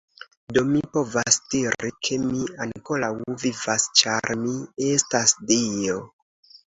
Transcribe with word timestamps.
Do 0.57 0.61
mi 0.67 0.79
povas 0.95 1.35
diri, 1.55 1.91
ke 2.07 2.15
mi 2.21 2.41
ankoraŭ 2.65 3.09
vivas, 3.43 3.85
ĉar 4.01 4.31
mi 4.47 4.55
estas 4.87 5.35
dio. 5.53 5.99